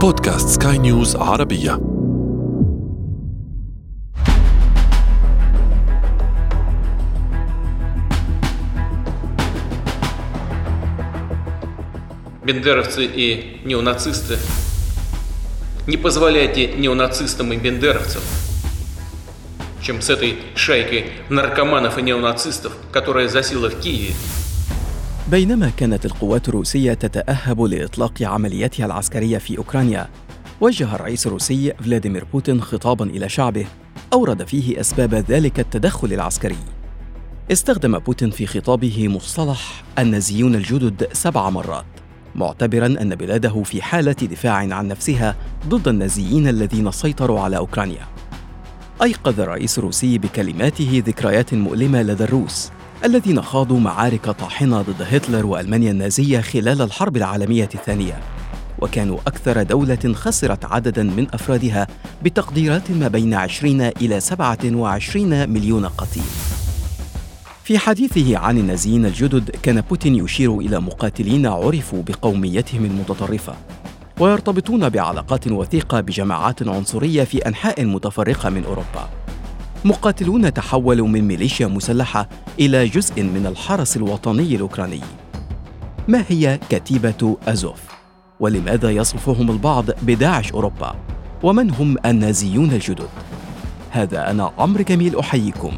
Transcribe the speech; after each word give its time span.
بودكاست 0.00 0.48
سكاي 0.48 0.78
نيوز 0.78 1.16
عربية 1.16 1.80
бендеровцы 12.46 13.04
и 13.04 13.60
неонацисты. 13.64 14.38
Не 15.88 15.96
позволяйте 15.96 16.68
неонацистам 16.68 17.52
и 17.52 17.56
бендеровцам, 17.56 18.22
чем 19.82 20.00
с 20.00 20.10
этой 20.10 20.38
шайкой 20.54 21.10
наркоманов 21.28 21.98
и 21.98 22.02
неонацистов, 22.02 22.72
которая 22.92 23.28
засела 23.28 23.68
в 23.68 23.80
Киеве, 23.80 24.14
بينما 25.31 25.71
كانت 25.77 26.05
القوات 26.05 26.49
الروسية 26.49 26.93
تتأهب 26.93 27.61
لإطلاق 27.61 28.21
عملياتها 28.21 28.85
العسكرية 28.85 29.37
في 29.37 29.57
أوكرانيا 29.57 30.09
وجه 30.61 30.95
الرئيس 30.95 31.27
الروسي 31.27 31.73
فلاديمير 31.73 32.25
بوتين 32.33 32.61
خطابا 32.61 33.05
إلى 33.05 33.29
شعبه 33.29 33.65
أورد 34.13 34.47
فيه 34.47 34.79
أسباب 34.79 35.13
ذلك 35.15 35.59
التدخل 35.59 36.13
العسكري. 36.13 36.57
استخدم 37.51 37.99
بوتين 37.99 38.29
في 38.29 38.45
خطابه 38.45 39.07
مصطلح 39.07 39.83
النازيون 39.99 40.55
الجدد 40.55 41.07
سبع 41.13 41.49
مرات 41.49 41.85
معتبرا 42.35 42.85
أن 42.85 43.15
بلاده 43.15 43.63
في 43.63 43.81
حالة 43.81 44.11
دفاع 44.11 44.53
عن 44.53 44.87
نفسها 44.87 45.35
ضد 45.67 45.87
النازيين 45.87 46.47
الذين 46.47 46.91
سيطروا 46.91 47.39
على 47.39 47.57
أوكرانيا. 47.57 48.07
أيقظ 49.03 49.39
الرئيس 49.39 49.77
الروسي 49.77 50.17
بكلماته 50.17 51.03
ذكريات 51.05 51.53
مؤلمة 51.53 52.01
لدى 52.01 52.23
الروس. 52.23 52.71
الذين 53.05 53.41
خاضوا 53.41 53.79
معارك 53.79 54.29
طاحنة 54.29 54.81
ضد 54.81 55.01
هتلر 55.01 55.45
وألمانيا 55.45 55.91
النازية 55.91 56.41
خلال 56.41 56.81
الحرب 56.81 57.17
العالمية 57.17 57.69
الثانية. 57.75 58.19
وكانوا 58.79 59.19
أكثر 59.27 59.63
دولة 59.63 60.13
خسرت 60.13 60.65
عددا 60.65 61.03
من 61.03 61.27
أفرادها 61.33 61.87
بتقديرات 62.23 62.91
ما 62.91 63.07
بين 63.07 63.33
20 63.33 63.81
إلى 63.81 64.19
27 64.19 65.49
مليون 65.49 65.85
قتيل. 65.85 66.23
في 67.63 67.77
حديثه 67.77 68.37
عن 68.37 68.57
النازيين 68.57 69.05
الجدد 69.05 69.49
كان 69.49 69.81
بوتين 69.81 70.15
يشير 70.15 70.57
إلى 70.57 70.79
مقاتلين 70.79 71.45
عرفوا 71.45 72.03
بقوميتهم 72.03 72.85
المتطرفة. 72.85 73.53
ويرتبطون 74.19 74.89
بعلاقات 74.89 75.47
وثيقة 75.47 76.01
بجماعات 76.01 76.67
عنصرية 76.67 77.23
في 77.23 77.37
أنحاء 77.37 77.85
متفرقة 77.85 78.49
من 78.49 78.63
أوروبا. 78.63 79.20
مقاتلون 79.85 80.53
تحولوا 80.53 81.07
من 81.07 81.21
ميليشيا 81.21 81.67
مسلحة 81.67 82.29
إلى 82.59 82.87
جزء 82.87 83.23
من 83.23 83.45
الحرس 83.45 83.97
الوطني 83.97 84.55
الأوكراني. 84.55 85.01
ما 86.07 86.23
هي 86.27 86.59
كتيبة 86.69 87.37
أزوف؟ 87.47 87.79
ولماذا 88.39 88.91
يصفهم 88.91 89.51
البعض 89.51 89.85
بداعش 90.01 90.51
أوروبا؟ 90.51 90.95
ومن 91.43 91.71
هم 91.71 91.97
النازيون 92.05 92.71
الجدد؟ 92.71 93.07
هذا 93.91 94.31
أنا 94.31 94.51
عمرو 94.57 94.83
جميل 94.83 95.19
أحييكم. 95.19 95.71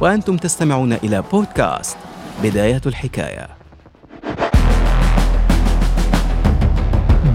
وأنتم 0.00 0.36
تستمعون 0.36 0.92
إلى 0.92 1.22
بودكاست 1.32 1.96
بداية 2.42 2.80
الحكاية. 2.86 3.48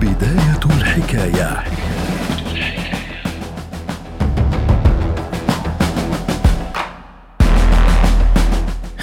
بداية 0.01 0.59
الحكاية. 0.65 1.63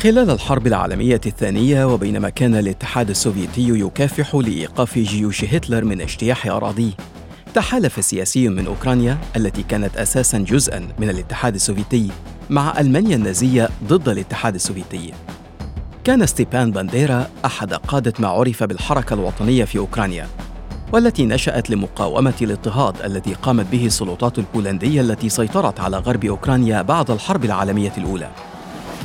خلال 0.00 0.30
الحرب 0.30 0.66
العالمية 0.66 1.20
الثانية 1.26 1.84
وبينما 1.84 2.28
كان 2.28 2.54
الاتحاد 2.54 3.10
السوفيتي 3.10 3.68
يكافح 3.68 4.34
لإيقاف 4.34 4.98
جيوش 4.98 5.44
هتلر 5.44 5.84
من 5.84 6.00
اجتياح 6.00 6.46
أراضيه 6.46 6.90
تحالف 7.54 8.04
سياسي 8.04 8.48
من 8.48 8.66
أوكرانيا 8.66 9.18
التي 9.36 9.62
كانت 9.62 9.96
أساسا 9.96 10.38
جزءا 10.38 10.88
من 10.98 11.10
الاتحاد 11.10 11.54
السوفيتي 11.54 12.10
مع 12.50 12.80
ألمانيا 12.80 13.16
النازية 13.16 13.68
ضد 13.84 14.08
الاتحاد 14.08 14.55
السوفيتي. 14.55 15.12
كان 16.05 16.27
ستيبان 16.27 16.70
بانديرا 16.70 17.27
أحد 17.44 17.74
قادة 17.74 18.12
ما 18.18 18.28
عرف 18.28 18.62
بالحركة 18.62 19.14
الوطنية 19.14 19.64
في 19.64 19.78
أوكرانيا 19.78 20.28
والتي 20.92 21.27
نشأت 21.27 21.70
لمقاومة 21.70 22.34
الاضطهاد 22.42 23.02
الذي 23.02 23.34
قامت 23.34 23.66
به 23.72 23.86
السلطات 23.86 24.39
البولندية 24.39 25.00
التي 25.00 25.28
سيطرت 25.28 25.80
على 25.80 25.98
غرب 25.98 26.24
أوكرانيا 26.24 26.83
بعد 26.83 27.10
الحرب 27.10 27.44
العالمية 27.44 27.92
الأولى. 27.98 28.30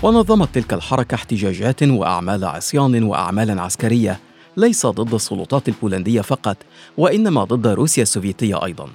ونظمت 0.05 0.55
تلك 0.55 0.73
الحركة 0.73 1.15
احتجاجات 1.15 1.83
وأعمال 1.83 2.45
عصيان 2.45 3.03
وأعمالا 3.03 3.61
عسكرية 3.61 4.19
ليس 4.57 4.85
ضد 4.85 5.13
السلطات 5.13 5.67
البولندية 5.67 6.21
فقط 6.21 6.57
وإنما 6.97 7.43
ضد 7.43 7.67
روسيا 7.67 8.03
السوفيتية 8.03 8.65
أيضا. 8.65 8.87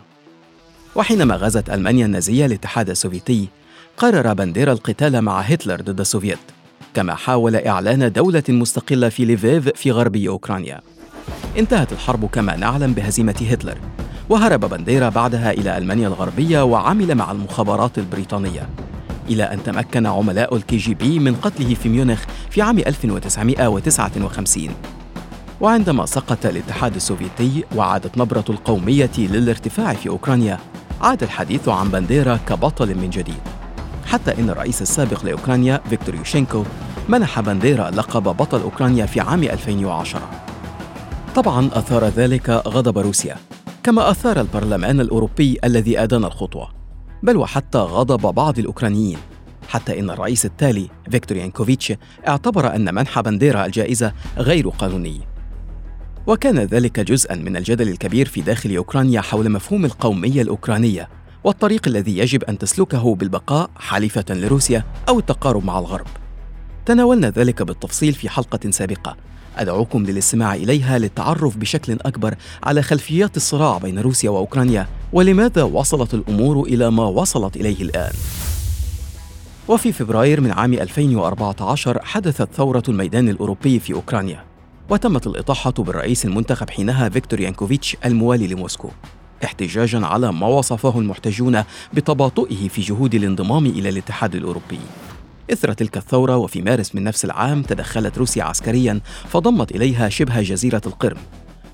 وحينما 0.95 1.37
غزت 1.37 1.71
ألمانيا 1.71 2.07
النازية 2.07 2.47
الاتحاد 2.47 2.91
السوفيتي 2.91 3.49
قرر 3.97 4.33
بانديرا 4.33 4.73
القتال 4.73 5.23
مع 5.23 5.41
هتلر 5.41 5.81
ضد 5.81 6.01
السوفيت 6.01 6.39
كما 6.95 7.15
حاول 7.15 7.57
إعلان 7.57 8.13
دولة 8.13 8.45
مستقلة 8.49 9.09
في 9.09 9.25
ليفيف 9.25 9.69
في 9.69 9.91
غربي 9.91 10.29
أوكرانيا. 10.29 10.81
انتهت 11.59 11.93
الحرب 11.93 12.27
كما 12.27 12.57
نعلم 12.57 12.93
بهزيمة 12.93 13.47
هتلر 13.51 13.79
وهرب 14.29 14.61
بانديرا 14.61 15.09
بعدها 15.09 15.51
إلى 15.51 15.79
ألمانيا 15.79 16.09
الغربية 16.09 16.65
وعمل 16.65 17.15
مع 17.15 17.33
المخابرات 17.33 17.99
البريطانية. 17.99 18.69
إلى 19.29 19.43
أن 19.43 19.63
تمكن 19.63 20.07
عملاء 20.07 20.57
الكي 20.57 20.77
جي 20.77 20.95
بي 20.95 21.19
من 21.19 21.35
قتله 21.35 21.75
في 21.75 21.89
ميونخ 21.89 22.25
في 22.51 22.63
عام 22.63 22.79
1959 22.79 24.69
وعندما 25.61 26.07
سقط 26.07 26.47
الاتحاد 26.47 26.95
السوفيتي 26.95 27.65
وعادت 27.77 28.19
نبرة 28.19 28.45
القومية 28.49 29.11
للارتفاع 29.19 29.95
في 29.95 30.09
أوكرانيا 30.09 30.59
عاد 31.01 31.23
الحديث 31.23 31.69
عن 31.69 31.89
بانديرا 31.89 32.37
كبطل 32.37 32.95
من 32.95 33.11
جديد. 33.11 33.41
حتى 34.07 34.39
إن 34.39 34.51
الرئيس 34.51 34.83
السابق 34.83 35.25
لأوكرانيا 35.25 35.81
فيكتور 35.91 36.15
يوشينكو 36.15 36.65
منح 37.09 37.41
بانديرا 37.41 37.91
لقب 37.91 38.23
بطل 38.23 38.61
أوكرانيا 38.61 39.07
في 39.07 39.21
عام 39.21 39.43
2010 39.43 40.21
طبعا 41.35 41.71
أثار 41.73 42.05
ذلك 42.05 42.51
غضب 42.51 42.99
روسيا 42.99 43.37
كما 43.83 44.11
أثار 44.11 44.41
البرلمان 44.41 45.01
الأوروبي 45.01 45.59
الذي 45.65 46.03
أدان 46.03 46.25
الخطوة. 46.25 46.80
بل 47.23 47.37
وحتى 47.37 47.79
غضب 47.79 48.35
بعض 48.35 48.59
الأوكرانيين 48.59 49.19
حتى 49.69 50.01
إن 50.01 50.11
الرئيس 50.11 50.45
التالي 50.47 50.89
فيكتور 51.11 51.39
يانكوفيتش 51.39 51.93
اعتبر 52.29 52.75
أن 52.75 52.95
منح 52.95 53.21
بانديرا 53.21 53.67
الجائزة 53.67 54.13
غير 54.37 54.69
قانوني 54.69 55.21
وكان 56.27 56.59
ذلك 56.59 57.01
جزءا 57.01 57.35
من 57.35 57.57
الجدل 57.57 57.89
الكبير 57.89 58.29
في 58.29 58.41
داخل 58.41 58.77
أوكرانيا 58.77 59.21
حول 59.21 59.51
مفهوم 59.51 59.85
القومية 59.85 60.43
الأوكرانية 60.43 61.09
والطريق 61.45 61.89
الذي 61.89 62.19
يجب 62.19 62.45
أن 62.45 62.59
تسلكه 62.59 63.15
بالبقاء 63.15 63.71
حليفة 63.77 64.25
لروسيا 64.31 64.85
أو 65.09 65.19
التقارب 65.19 65.65
مع 65.65 65.79
الغرب. 65.79 66.07
تناولنا 66.87 67.31
ذلك 67.31 67.63
بالتفصيل 67.63 68.13
في 68.13 68.29
حلقة 68.29 68.71
سابقة. 68.71 69.17
أدعوكم 69.57 70.07
للاستماع 70.07 70.55
إليها 70.55 70.99
للتعرف 70.99 71.57
بشكل 71.57 71.93
أكبر 71.93 72.35
على 72.63 72.83
خلفيات 72.83 73.37
الصراع 73.37 73.79
بين 73.79 73.99
روسيا 73.99 74.31
وأوكرانيا 74.31 74.87
ولماذا 75.13 75.63
وصلت 75.63 76.15
الأمور 76.15 76.67
إلى 76.67 76.91
ما 76.91 77.05
وصلت 77.05 77.57
إليه 77.57 77.83
الآن. 77.83 78.13
وفي 79.69 79.93
فبراير 79.93 80.41
من 80.41 80.51
عام 80.51 80.73
2014 80.73 82.03
حدثت 82.05 82.49
ثورة 82.55 82.83
الميدان 82.89 83.29
الأوروبي 83.29 83.81
في 83.81 83.95
أوكرانيا 83.95 84.45
وتمت 84.91 85.27
الإطاحة 85.27 85.71
بالرئيس 85.71 86.25
المنتخب 86.25 86.71
حينها 86.71 87.09
فيكتور 87.09 87.41
يانكوفيتش 87.41 87.97
الموالي 88.05 88.47
لموسكو 88.47 88.89
احتجاجا 89.45 90.07
على 90.07 90.33
ما 90.33 90.47
وصفه 90.47 90.99
المحتجون 90.99 91.63
بتباطؤه 91.95 92.69
في 92.69 92.83
جهود 92.83 93.15
الانضمام 93.15 93.67
إلى 93.67 93.89
الاتحاد 93.89 94.35
الأوروبي 94.35 94.81
إثر 95.53 95.73
تلك 95.73 95.97
الثورة 95.97 96.37
وفي 96.37 96.63
مارس 96.63 96.95
من 96.95 97.05
نفس 97.05 97.25
العام 97.25 97.63
تدخلت 97.63 98.19
روسيا 98.19 98.45
عسكريا 98.45 99.01
فضمت 99.29 99.71
إليها 99.71 100.09
شبه 100.09 100.43
جزيرة 100.43 100.83
القرم 100.87 101.19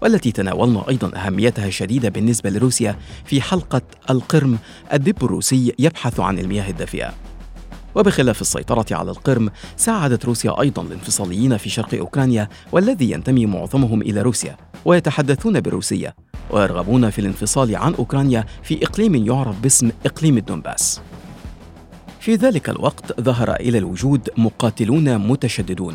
والتي 0.03 0.33
تناولنا 0.33 0.89
أيضا 0.89 1.11
أهميتها 1.17 1.67
الشديدة 1.67 2.09
بالنسبة 2.09 2.51
لروسيا 2.51 2.99
في 3.25 3.41
حلقة 3.41 3.83
القرم. 4.11 4.59
الدب 4.93 5.25
الروسي 5.25 5.75
يبحث 5.79 6.21
عن 6.21 6.39
المياه 6.39 6.71
الدافئة. 6.71 7.15
وبخلاف 7.95 8.41
السيطرة 8.41 8.87
على 8.91 9.11
القرم 9.11 9.51
ساعدت 9.77 10.25
روسيا 10.25 10.61
أيضا 10.61 10.83
الانفصاليين 10.83 11.57
في 11.57 11.71
شرق 11.71 11.95
أوكرانيا 11.95 12.49
والذي 12.73 13.11
ينتمي 13.11 13.47
معظمهم 13.47 14.03
إلى 14.03 14.23
روسيا 14.23 14.57
ويتحدثون 14.85 15.61
بالروسية 15.61 16.15
ويرغبون 16.51 17.11
في 17.11 17.19
الانفصال 17.19 17.77
عن 17.77 17.95
أوكرانيا 17.95 18.45
في 18.63 18.85
إقليم 18.85 19.27
يعرف 19.27 19.61
باسم 19.61 19.91
إقليم 20.07 20.39
الدنباس 20.39 21.01
في 22.27 22.35
ذلك 22.35 22.69
الوقت 22.69 23.21
ظهر 23.21 23.55
إلى 23.55 23.79
الوجود 23.79 24.29
مقاتلون 24.37 25.19
متشددون. 25.19 25.95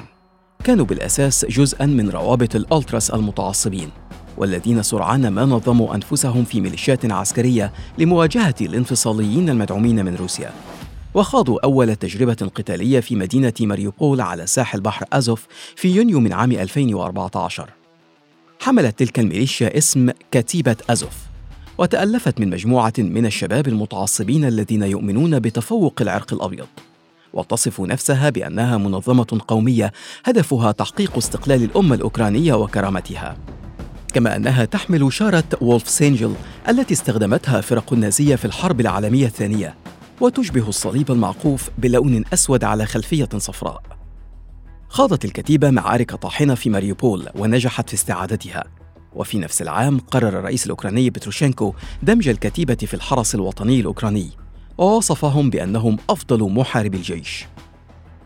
كانوا 0.61 0.85
بالأساس 0.85 1.45
جزءا 1.45 1.85
من 1.85 2.09
روابط 2.09 2.55
الألتراس 2.55 3.09
المتعصبين 3.09 3.89
والذين 4.37 4.83
سرعان 4.83 5.27
ما 5.27 5.45
نظموا 5.45 5.95
أنفسهم 5.95 6.43
في 6.43 6.61
ميليشيات 6.61 7.11
عسكرية 7.11 7.73
لمواجهة 7.97 8.55
الانفصاليين 8.61 9.49
المدعومين 9.49 10.05
من 10.05 10.15
روسيا. 10.15 10.51
وخاضوا 11.13 11.59
أول 11.63 11.95
تجربة 11.95 12.51
قتالية 12.55 12.99
في 12.99 13.15
مدينة 13.15 13.53
ماريوبول 13.61 14.21
على 14.21 14.47
ساحل 14.47 14.81
بحر 14.81 15.05
أزوف 15.13 15.47
في 15.75 15.95
يونيو 15.95 16.19
من 16.19 16.33
عام 16.33 16.51
2014 16.51 17.69
حملت 18.59 18.99
تلك 18.99 19.19
الميليشيا 19.19 19.77
اسم 19.77 20.09
كتيبة 20.31 20.75
أزوف 20.89 21.17
وتألفت 21.77 22.39
من 22.39 22.49
مجموعة 22.49 22.93
من 22.97 23.25
الشباب 23.25 23.67
المتعصبين 23.67 24.45
الذين 24.45 24.83
يؤمنون 24.83 25.39
بتفوق 25.39 26.01
العرق 26.01 26.33
الأبيض. 26.33 26.67
وتصف 27.33 27.81
نفسها 27.81 28.29
بأنها 28.29 28.77
منظمة 28.77 29.41
قومية 29.47 29.91
هدفها 30.25 30.71
تحقيق 30.71 31.17
استقلال 31.17 31.63
الأمة 31.63 31.95
الأوكرانية 31.95 32.53
وكرامتها. 32.53 33.37
كما 34.13 34.35
أنها 34.35 34.65
تحمل 34.65 35.13
شارة 35.13 35.43
وولفس 35.61 35.89
أنجل 35.89 36.33
التي 36.69 36.93
استخدمتها 36.93 37.61
فرق 37.61 37.93
النازية 37.93 38.35
في 38.35 38.45
الحرب 38.45 38.81
العالمية 38.81 39.25
الثانية 39.25 39.75
وتشبه 40.21 40.69
الصليب 40.69 41.11
المعقوف 41.11 41.69
بلون 41.77 42.23
أسود 42.33 42.63
على 42.63 42.85
خلفية 42.85 43.29
صفراء. 43.37 43.81
خاضت 44.89 45.25
الكتيبة 45.25 45.69
معارك 45.69 46.15
طاحنة 46.15 46.55
في 46.55 46.69
ماريوبول 46.69 47.29
ونجحت 47.35 47.89
في 47.89 47.95
استعادتها. 47.95 48.63
وفي 49.13 49.39
نفس 49.39 49.61
العام 49.61 49.99
قرر 49.99 50.39
الرئيس 50.39 50.65
الأوكراني 50.65 51.09
بتروشينكو 51.09 51.73
دمج 52.03 52.27
الكتيبة 52.27 52.75
في 52.75 52.93
الحرس 52.93 53.35
الوطني 53.35 53.79
الأوكراني. 53.79 54.29
ووصفهم 54.81 55.49
بأنهم 55.49 55.97
أفضل 56.09 56.51
محاربي 56.51 56.97
الجيش. 56.97 57.45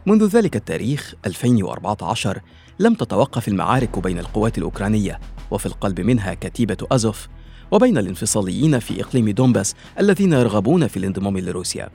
منذ 0.05 0.25
ذلك 0.27 0.55
التاريخ 0.55 1.13
2014 1.25 2.41
لم 2.79 2.93
تتوقف 2.93 3.47
المعارك 3.47 3.99
بين 3.99 4.19
القوات 4.19 4.57
الأوكرانية 4.57 5.19
وفي 5.51 5.65
القلب 5.65 6.01
منها 6.01 6.33
كتيبة 6.33 6.77
أزوف 6.91 7.27
وبين 7.71 7.97
الانفصاليين 7.97 8.79
في 8.79 9.01
إقليم 9.01 9.29
دونباس 9.29 9.75
الذين 9.99 10.33
يرغبون 10.33 10.87
في 10.87 10.97
الانضمام 10.97 11.37
لروسيا. 11.37 11.89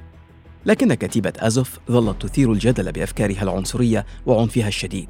لكن 0.66 0.94
كتيبة 0.94 1.32
أزوف 1.38 1.78
ظلت 1.90 2.22
تثير 2.22 2.52
الجدل 2.52 2.92
بأفكارها 2.92 3.42
العنصرية 3.42 4.06
وعنفها 4.26 4.68
الشديد 4.68 5.08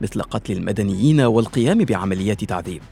مثل 0.00 0.22
قتل 0.22 0.52
المدنيين 0.52 1.20
والقيام 1.20 1.78
بعمليات 1.78 2.44
تعذيب. 2.44 2.82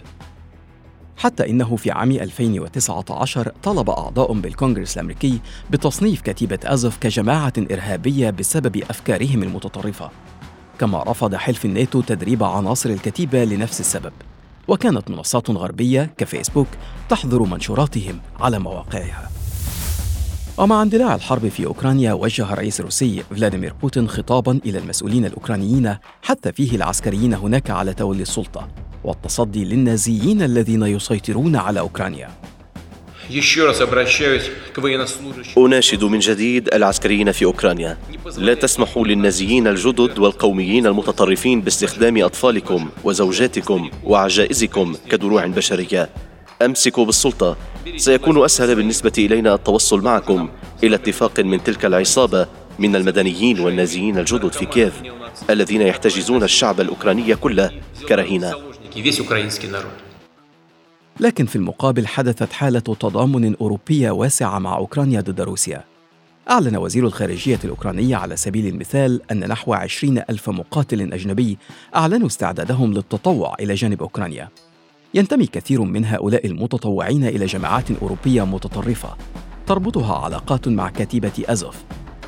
حتى 1.16 1.50
إنه 1.50 1.76
في 1.76 1.90
عام 1.90 2.10
2019 2.10 3.52
طلب 3.62 3.90
أعضاء 3.90 4.32
بالكونغرس 4.32 4.96
الأمريكي 4.96 5.40
بتصنيف 5.70 6.20
كتيبة 6.20 6.58
أزوف 6.64 6.96
كجماعة 6.96 7.52
إرهابية 7.58 8.30
بسبب 8.30 8.76
أفكارهم 8.90 9.42
المتطرفة. 9.42 10.10
كما 10.78 11.02
رفض 11.02 11.34
حلف 11.34 11.64
الناتو 11.64 12.00
تدريب 12.00 12.44
عناصر 12.44 12.90
الكتيبة 12.90 13.44
لنفس 13.44 13.80
السبب. 13.80 14.12
وكانت 14.68 15.10
منصات 15.10 15.50
غربية 15.50 16.10
كفيسبوك 16.18 16.68
تحظر 17.08 17.42
منشوراتهم 17.42 18.20
على 18.40 18.58
مواقعها. 18.58 19.45
ومع 20.58 20.82
اندلاع 20.82 21.14
الحرب 21.14 21.48
في 21.48 21.66
أوكرانيا 21.66 22.12
وجه 22.12 22.52
الرئيس 22.52 22.80
الروسي 22.80 23.22
فلاديمير 23.30 23.72
بوتين 23.82 24.08
خطابا 24.08 24.60
إلى 24.66 24.78
المسؤولين 24.78 25.24
الأوكرانيين 25.24 25.96
حث 26.22 26.48
فيه 26.48 26.76
العسكريين 26.76 27.34
هناك 27.34 27.70
على 27.70 27.94
تولي 27.94 28.22
السلطة 28.22 28.68
والتصدي 29.04 29.64
للنازيين 29.64 30.42
الذين 30.42 30.82
يسيطرون 30.82 31.56
على 31.56 31.80
أوكرانيا. 31.80 32.28
أناشد 35.58 36.04
من 36.04 36.18
جديد 36.18 36.74
العسكريين 36.74 37.32
في 37.32 37.44
أوكرانيا. 37.44 37.98
لا 38.38 38.54
تسمحوا 38.54 39.06
للنازيين 39.06 39.66
الجدد 39.66 40.18
والقوميين 40.18 40.86
المتطرفين 40.86 41.60
باستخدام 41.60 42.24
أطفالكم 42.24 42.88
وزوجاتكم 43.04 43.90
وعجائزكم 44.04 44.94
كدروع 45.10 45.46
بشرية. 45.46 46.08
أمسكوا 46.62 47.04
بالسلطة. 47.04 47.56
سيكون 47.96 48.44
أسهل 48.44 48.74
بالنسبة 48.74 49.12
إلينا 49.18 49.54
التوصل 49.54 50.04
معكم 50.04 50.48
إلى 50.84 50.96
اتفاق 50.96 51.40
من 51.40 51.62
تلك 51.62 51.84
العصابة 51.84 52.46
من 52.78 52.96
المدنيين 52.96 53.60
والنازيين 53.60 54.18
الجدد 54.18 54.52
في 54.52 54.66
كييف 54.66 55.02
الذين 55.50 55.82
يحتجزون 55.82 56.42
الشعب 56.42 56.80
الأوكراني 56.80 57.34
كله 57.34 57.70
كرهينة. 58.08 58.54
لكن 61.20 61.46
في 61.46 61.56
المقابل 61.56 62.06
حدثت 62.06 62.52
حالة 62.52 62.80
تضامن 62.80 63.56
أوروبية 63.56 64.10
واسعة 64.10 64.58
مع 64.58 64.76
أوكرانيا 64.76 65.20
ضد 65.20 65.40
روسيا. 65.40 65.84
أعلن 66.50 66.76
وزير 66.76 67.06
الخارجية 67.06 67.58
الأوكراني 67.64 68.14
على 68.14 68.36
سبيل 68.36 68.66
المثال 68.66 69.20
أن 69.30 69.48
نحو 69.48 69.74
عشرين 69.74 70.22
ألف 70.30 70.50
مقاتل 70.50 71.12
أجنبي 71.12 71.58
أعلنوا 71.96 72.26
استعدادهم 72.26 72.92
للتطوع 72.92 73.56
إلى 73.60 73.74
جانب 73.74 74.02
أوكرانيا. 74.02 74.48
ينتمي 75.16 75.46
كثير 75.46 75.82
من 75.82 76.04
هؤلاء 76.04 76.46
المتطوعين 76.46 77.24
إلى 77.24 77.46
جماعات 77.46 77.90
أوروبية 78.02 78.46
متطرفة. 78.46 79.16
تربطها 79.66 80.16
علاقات 80.16 80.68
مع 80.68 80.90
كتيبة 80.90 81.32
أزوف 81.44 81.76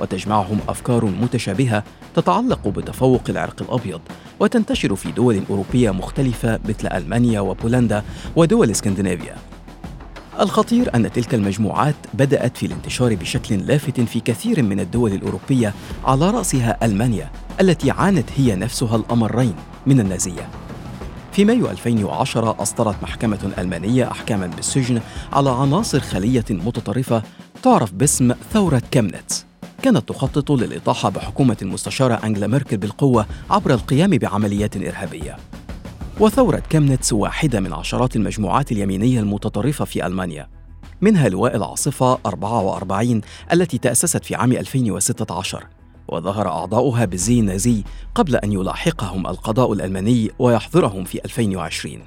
وتجمعهم 0.01 0.59
أفكار 0.69 1.05
متشابهة 1.05 1.85
تتعلق 2.17 2.69
بتفوق 2.69 3.23
العرق 3.29 3.63
الأبيض 3.63 4.01
وتنتشر 4.41 4.95
في 4.97 5.13
دول 5.13 5.43
أوروبية 5.51 5.91
مختلفة 5.91 6.61
مثل 6.69 6.89
ألمانيا 6.89 7.41
وبولندا 7.41 8.03
ودول 8.37 8.71
اسكندنافيا. 8.71 9.37
الخطير 10.41 10.95
أن 10.95 11.13
تلك 11.13 11.35
المجموعات 11.35 11.97
بدأت 12.15 12.57
في 12.57 12.67
الانتشار 12.67 13.15
بشكل 13.15 13.57
لافت 13.57 14.01
في 14.01 14.21
كثير 14.21 14.63
من 14.63 14.81
الدول 14.81 15.13
الأوروبية 15.13 15.75
على 16.05 16.31
رأسها 16.31 16.85
ألمانيا 16.85 17.31
التي 17.61 17.91
عانت 17.91 18.29
هي 18.37 18.57
نفسها 18.57 18.97
الأمرين 18.97 19.55
من 19.87 20.01
النازية. 20.01 20.68
في 21.39 21.45
مايو 21.45 21.71
2010 21.71 22.63
أصدرت 22.63 23.03
محكمة 23.03 23.53
ألمانية 23.59 24.11
أحكاما 24.11 24.47
بالسجن 24.47 25.01
على 25.33 25.51
عناصر 25.51 26.01
خلية 26.01 26.45
متطرفة 26.51 27.23
تعرف 27.63 27.93
باسم 27.93 28.33
ثورة 28.53 28.83
كامنتس 28.91 29.47
كانت 29.83 30.09
تخطط 30.09 30.51
للإطاحة 30.51 31.09
بحكومة 31.09 31.57
المستشارة 31.63 32.15
أنجلا 32.15 32.47
ميركل 32.47 32.77
بالقوة 32.77 33.27
عبر 33.51 33.71
القيام 33.75 34.11
بعمليات 34.11 34.77
إرهابية. 34.77 35.37
وثورة 36.21 36.63
كامنتس 36.71 37.13
واحدة 37.13 37.61
من 37.61 37.73
عشرات 37.73 38.17
المجموعات 38.17 38.73
اليمينية 38.73 39.21
المتطرفة 39.21 39.85
في 39.85 40.07
ألمانيا. 40.07 40.49
منها 41.01 41.29
لواء 41.29 41.57
العاصفة 41.57 42.19
44 42.27 43.21
التي 43.53 43.79
تأسست 43.79 44.25
في 44.25 44.35
عام 44.35 44.53
2016 44.53 45.67
وظهر 46.09 46.49
أعضاؤها 46.49 47.05
بالزي 47.05 47.41
النازي 47.41 47.85
قبل 48.15 48.37
أن 48.37 48.53
يلاحقهم 48.53 49.27
القضاء 49.27 49.73
الألماني 49.73 50.31
ويحظرهم 50.39 51.05
في 51.05 51.25
2020 51.25 52.03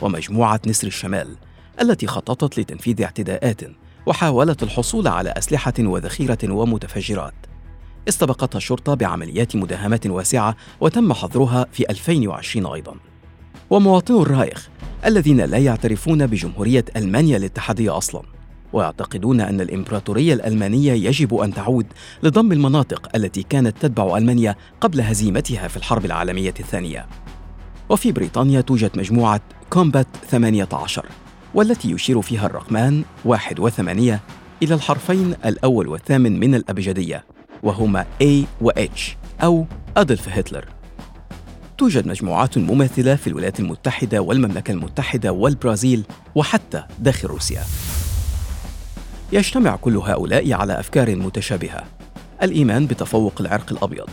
ومجموعة 0.00 0.60
نسر 0.66 0.86
الشمال 0.86 1.36
التي 1.80 2.06
خططت 2.06 2.58
لتنفيذ 2.58 3.02
اعتداءات 3.02 3.60
وحاولت 4.06 4.62
الحصول 4.62 5.08
على 5.08 5.30
أسلحة 5.30 5.74
وذخيرة 5.78 6.38
ومتفجرات. 6.44 7.34
استبقتها 8.08 8.56
الشرطة 8.56 8.94
بعمليات 8.94 9.56
مداهمات 9.56 10.06
واسعة 10.06 10.56
وتم 10.80 11.12
حظرها 11.12 11.66
في 11.72 11.90
2020 11.90 12.66
أيضاً. 12.66 12.94
ومواطنو 13.70 14.22
الرايخ 14.22 14.68
الذين 15.06 15.40
لا 15.40 15.58
يعترفون 15.58 16.26
بجمهورية 16.26 16.84
ألمانيا 16.96 17.36
الاتحادية 17.36 17.96
أصلاً. 17.96 18.35
ويعتقدون 18.72 19.40
أن 19.40 19.60
الإمبراطورية 19.60 20.34
الألمانية 20.34 20.92
يجب 20.92 21.34
أن 21.34 21.54
تعود 21.54 21.86
لضم 22.22 22.52
المناطق 22.52 23.08
التي 23.16 23.42
كانت 23.42 23.78
تتبع 23.78 24.16
ألمانيا 24.16 24.56
قبل 24.80 25.00
هزيمتها 25.00 25.68
في 25.68 25.76
الحرب 25.76 26.04
العالمية 26.04 26.54
الثانية. 26.60 27.06
وفي 27.88 28.12
بريطانيا 28.12 28.60
توجد 28.60 28.98
مجموعة 28.98 29.40
كومبات 29.70 30.06
18 30.30 31.06
والتي 31.54 31.90
يشير 31.90 32.22
فيها 32.22 32.46
الرقمان 32.46 33.04
واحد 33.24 33.60
وثمانية 33.60 34.20
إلى 34.62 34.74
الحرفين 34.74 35.34
الأول 35.44 35.88
والثامن 35.88 36.40
من 36.40 36.54
الأبجدية 36.54 37.24
وهما 37.62 38.06
A 38.22 38.46
و 38.60 38.70
H 38.70 39.00
أو 39.42 39.66
أدلف 39.96 40.28
هتلر. 40.28 40.64
توجد 41.78 42.06
مجموعات 42.08 42.58
مماثلة 42.58 43.14
في 43.14 43.26
الولايات 43.26 43.60
المتحدة 43.60 44.22
والمملكة 44.22 44.72
المتحدة 44.72 45.32
والبرازيل 45.32 46.04
وحتى 46.34 46.82
داخل 46.98 47.28
روسيا. 47.28 47.62
يجتمع 49.32 49.76
كل 49.76 49.96
هؤلاء 49.96 50.52
على 50.52 50.80
أفكار 50.80 51.16
متشابهة 51.16 51.84
الإيمان 52.42 52.86
بتفوق 52.86 53.32
العرق 53.40 53.72
الأبيض 53.72 54.08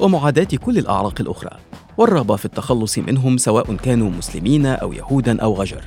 ومعاداة 0.00 0.58
كل 0.64 0.78
الأعراق 0.78 1.20
الأخرى 1.20 1.50
والرغبة 1.96 2.36
في 2.36 2.44
التخلص 2.44 2.98
منهم 2.98 3.36
سواء 3.36 3.74
كانوا 3.74 4.10
مسلمين 4.10 4.66
أو 4.66 4.92
يهودا 4.92 5.42
أو 5.42 5.54
غجر. 5.54 5.84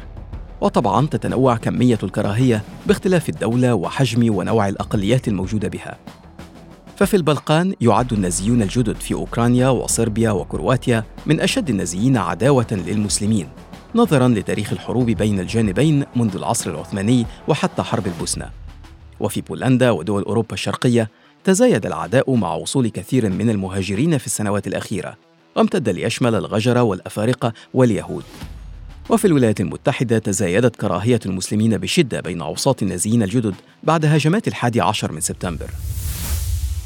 وطبعا 0.61 1.07
تتنوع 1.07 1.57
كمية 1.57 1.97
الكراهية 2.03 2.61
باختلاف 2.87 3.29
الدولة 3.29 3.73
وحجم 3.73 4.35
ونوع 4.35 4.67
الأقليات 4.67 5.27
الموجودة 5.27 5.67
بها. 5.67 5.97
ففي 6.95 7.13
البلقان 7.17 7.73
يعد 7.81 8.13
النازيون 8.13 8.61
الجدد 8.61 8.95
في 8.95 9.13
أوكرانيا 9.13 9.69
وصربيا 9.69 10.31
وكرواتيا 10.31 11.03
من 11.25 11.41
أشد 11.41 11.69
النازيين 11.69 12.17
عداوة 12.17 12.67
للمسلمين 12.71 13.47
نظرا 13.95 14.27
لتاريخ 14.27 14.73
الحروب 14.73 15.05
بين 15.05 15.39
الجانبين 15.39 16.05
منذ 16.15 16.35
العصر 16.35 16.71
العثماني 16.71 17.25
وحتى 17.47 17.83
حرب 17.83 18.07
البوسنة. 18.07 18.60
وفي 19.21 19.41
بولندا 19.41 19.91
ودول 19.91 20.23
أوروبا 20.23 20.53
الشرقية 20.53 21.09
تزايد 21.43 21.85
العداء 21.85 22.35
مع 22.35 22.53
وصول 22.53 22.87
كثير 22.87 23.29
من 23.29 23.49
المهاجرين 23.49 24.17
في 24.17 24.25
السنوات 24.25 24.67
الأخيرة 24.67 25.17
وامتد 25.55 25.89
ليشمل 25.89 26.35
الغجر 26.35 26.77
والأفارقة 26.77 27.53
واليهود. 27.73 28.23
وفي 29.09 29.25
الولايات 29.25 29.61
المتحدة 29.61 30.17
تزايدت 30.17 30.75
كراهية 30.75 31.19
المسلمين 31.25 31.77
بشدة 31.77 32.21
بين 32.21 32.41
أوساط 32.41 32.83
النازيين 32.83 33.23
الجدد 33.23 33.55
بعد 33.83 34.05
هجمات 34.05 34.47
الحادي 34.47 34.81
عشر 34.81 35.11
من 35.11 35.19
سبتمبر. 35.19 35.69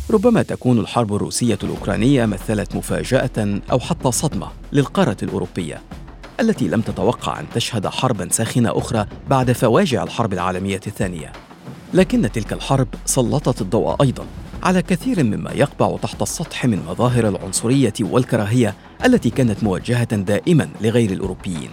ربما 0.09 0.41
تكون 0.41 0.79
الحرب 0.79 1.15
الروسية 1.15 1.59
الأوكرانية 1.63 2.25
مثلت 2.25 2.75
مفاجأة 2.75 3.61
أو 3.71 3.79
حتى 3.79 4.11
صدمة 4.11 4.47
للقارة 4.73 5.17
الأوروبية 5.23 5.81
التي 6.39 6.67
لم 6.67 6.81
تتوقع 6.81 7.39
أن 7.39 7.45
تشهد 7.53 7.87
حربا 7.87 8.27
ساخنة 8.31 8.77
أخرى 8.77 9.05
بعد 9.29 9.51
فواجع 9.51 10.03
الحرب 10.03 10.33
العالمية 10.33 10.81
الثانية. 10.87 11.31
لكن 11.95 12.31
تلك 12.31 12.53
الحرب 12.53 12.87
سلطت 13.05 13.61
الضوء 13.61 14.01
أيضا. 14.01 14.25
على 14.63 14.81
كثير 14.81 15.23
مما 15.23 15.51
يقبع 15.51 15.97
تحت 15.97 16.21
السطح 16.21 16.65
من 16.65 16.85
مظاهر 16.87 17.27
العنصرية 17.27 17.93
والكراهية 17.99 18.73
التي 19.05 19.29
كانت 19.29 19.63
موجهة 19.63 20.15
دائما 20.15 20.69
لغير 20.81 21.11
الأوروبيين. 21.11 21.69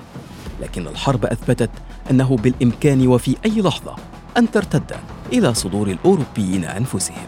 لكن 0.60 0.86
الحرب 0.86 1.24
أثبتت 1.24 1.70
أنه 2.10 2.36
بالإمكان 2.36 3.08
وفي 3.08 3.36
أي 3.44 3.62
لحظة 3.62 3.96
أن 4.36 4.50
ترتد 4.50 4.92
إلى 5.32 5.54
صدور 5.54 5.90
الأوروبيين 5.90 6.64
أنفسهم. 6.64 7.26